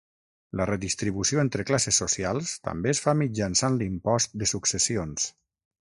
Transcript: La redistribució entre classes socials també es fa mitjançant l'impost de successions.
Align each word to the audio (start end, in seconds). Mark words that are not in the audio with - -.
La 0.59 0.65
redistribució 0.69 1.41
entre 1.43 1.65
classes 1.71 2.01
socials 2.03 2.55
també 2.69 2.95
es 2.95 3.05
fa 3.05 3.17
mitjançant 3.21 3.81
l'impost 3.83 4.35
de 4.45 4.53
successions. 4.57 5.33